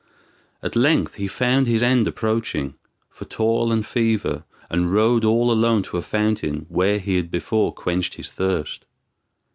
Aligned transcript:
At 0.63 0.75
length 0.75 1.13
he 1.13 1.27
found 1.27 1.67
his 1.67 1.83
end 1.83 2.07
approaching, 2.07 2.73
for 3.11 3.25
toil 3.25 3.71
and 3.71 3.85
fever, 3.85 4.45
and 4.67 4.91
rode 4.91 5.23
all 5.23 5.51
alone 5.51 5.83
to 5.83 5.97
a 5.97 6.01
fountain 6.01 6.65
where 6.69 6.97
he 6.97 7.17
had 7.17 7.29
before 7.29 7.71
quenched 7.71 8.15
his 8.15 8.31
thirst. 8.31 8.85